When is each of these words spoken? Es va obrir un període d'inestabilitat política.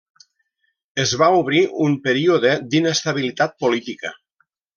Es 1.03 1.11
va 1.21 1.27
obrir 1.41 1.61
un 1.89 1.97
període 2.07 2.55
d'inestabilitat 2.73 3.55
política. 3.67 4.15